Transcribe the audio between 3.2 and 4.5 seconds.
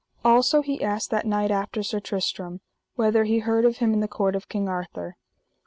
he heard of him in the court of